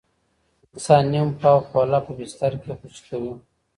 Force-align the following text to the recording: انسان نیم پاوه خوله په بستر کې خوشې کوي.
انسان 0.73 1.03
نیم 1.11 1.29
پاوه 1.39 1.65
خوله 1.69 1.99
په 2.05 2.11
بستر 2.17 2.53
کې 2.61 2.71
خوشې 2.79 3.01
کوي. 3.07 3.33